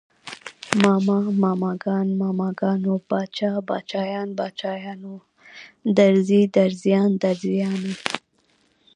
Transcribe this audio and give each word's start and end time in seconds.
ماما، 0.81 1.17
ماماګان، 1.41 2.07
ماماګانو، 2.21 2.93
باچا، 3.09 3.51
باچايان، 3.67 4.27
باچايانو، 4.37 5.15
درزي، 5.97 6.41
درزيان، 6.55 7.11
درزیانو 7.23 7.93